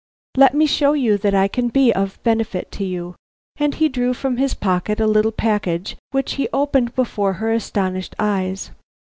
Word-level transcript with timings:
Let 0.35 0.55
me 0.55 0.65
show 0.65 0.93
you 0.93 1.15
that 1.19 1.35
I 1.35 1.47
can 1.47 1.67
be 1.67 1.93
of 1.93 2.17
benefit 2.23 2.71
to 2.71 2.83
you." 2.83 3.13
And 3.57 3.75
he 3.75 3.87
drew 3.87 4.15
from 4.15 4.37
his 4.37 4.55
pocket 4.55 4.99
a 4.99 5.05
little 5.05 5.31
package 5.31 5.95
which 6.09 6.33
he 6.41 6.49
opened 6.51 6.95
before 6.95 7.33
her 7.33 7.51
astonished 7.53 8.15
eyes. 8.17 8.71